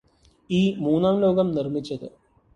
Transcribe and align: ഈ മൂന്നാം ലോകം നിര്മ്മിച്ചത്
ഈ 0.49 0.61
മൂന്നാം 0.77 1.19
ലോകം 1.19 1.51
നിര്മ്മിച്ചത് 1.51 2.07